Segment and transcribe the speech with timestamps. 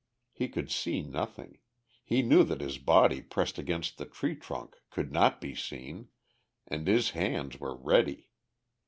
[0.31, 1.59] He could see nothing,
[2.03, 6.07] he knew that his body pressed against the tree trunk could not be seen,
[6.65, 8.31] and his hands were ready.